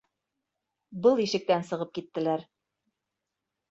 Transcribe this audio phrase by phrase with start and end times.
[1.05, 2.51] Был ишектән сығып киттеләр.